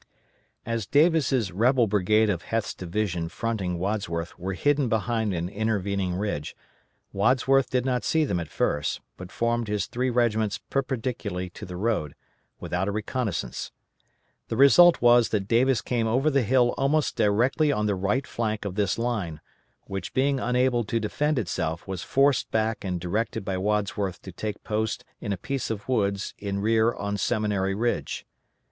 As 0.65 0.87
Davis' 0.87 1.51
rebel 1.51 1.85
brigade 1.85 2.31
of 2.31 2.41
Heth's 2.41 2.73
division 2.73 3.29
fronting 3.29 3.77
Wadsworth 3.77 4.35
were 4.39 4.53
hidden 4.55 4.89
behind 4.89 5.31
an 5.31 5.47
intervening 5.47 6.15
ridge, 6.15 6.57
Wadsworth 7.13 7.69
did 7.69 7.85
not 7.85 8.03
see 8.03 8.25
them 8.25 8.39
at 8.39 8.47
first, 8.47 9.01
but 9.15 9.31
formed 9.31 9.67
his 9.67 9.85
three 9.85 10.09
regiments 10.09 10.57
perpendicularly 10.57 11.51
to 11.51 11.67
the 11.67 11.77
road, 11.77 12.15
without 12.59 12.87
a 12.87 12.91
reconnoissance. 12.91 13.71
The 14.47 14.57
result 14.57 15.03
was 15.03 15.29
that 15.29 15.47
Davis 15.47 15.83
came 15.83 16.07
over 16.07 16.31
the 16.31 16.41
hill 16.41 16.73
almost 16.79 17.15
directly 17.15 17.71
on 17.71 17.85
the 17.85 17.93
right 17.93 18.25
flank 18.25 18.65
of 18.65 18.73
this 18.73 18.97
line, 18.97 19.39
which 19.83 20.15
being 20.15 20.39
unable 20.39 20.83
to 20.85 20.99
defend 20.99 21.37
itself 21.37 21.87
was 21.87 22.01
forced 22.01 22.49
back 22.49 22.83
and 22.83 22.99
directed 22.99 23.45
by 23.45 23.55
Wadsworth 23.59 24.19
to 24.23 24.31
take 24.31 24.63
post 24.63 25.05
in 25.19 25.31
a 25.31 25.37
piece 25.37 25.69
of 25.69 25.87
woods 25.87 26.33
in 26.39 26.57
rear 26.57 26.91
on 26.91 27.17
Seminary 27.17 27.75
Ridge. 27.75 28.25